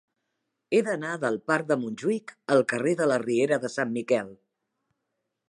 [0.77, 4.35] He d'anar del parc de Montjuïc al carrer de la Riera de Sant Miquel.